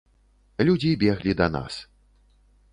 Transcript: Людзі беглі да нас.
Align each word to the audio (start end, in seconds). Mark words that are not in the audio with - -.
Людзі 0.69 0.91
беглі 1.05 1.37
да 1.43 1.51
нас. 1.59 1.73